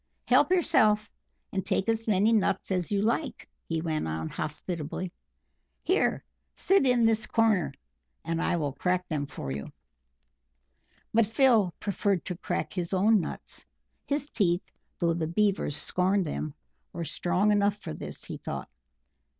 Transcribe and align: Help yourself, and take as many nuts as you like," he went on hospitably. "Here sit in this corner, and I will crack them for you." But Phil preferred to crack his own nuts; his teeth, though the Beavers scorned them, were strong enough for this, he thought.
Help 0.25 0.49
yourself, 0.49 1.11
and 1.53 1.63
take 1.63 1.87
as 1.87 2.07
many 2.07 2.33
nuts 2.33 2.71
as 2.71 2.91
you 2.91 3.03
like," 3.03 3.47
he 3.69 3.81
went 3.81 4.07
on 4.07 4.29
hospitably. 4.29 5.11
"Here 5.83 6.23
sit 6.55 6.87
in 6.87 7.05
this 7.05 7.27
corner, 7.27 7.71
and 8.25 8.41
I 8.41 8.55
will 8.55 8.73
crack 8.73 9.07
them 9.09 9.27
for 9.27 9.51
you." 9.51 9.71
But 11.13 11.27
Phil 11.27 11.71
preferred 11.79 12.25
to 12.25 12.35
crack 12.37 12.73
his 12.73 12.93
own 12.93 13.19
nuts; 13.21 13.63
his 14.07 14.27
teeth, 14.27 14.63
though 14.97 15.13
the 15.13 15.27
Beavers 15.27 15.77
scorned 15.77 16.25
them, 16.25 16.55
were 16.93 17.05
strong 17.05 17.51
enough 17.51 17.77
for 17.77 17.93
this, 17.93 18.25
he 18.25 18.37
thought. 18.37 18.71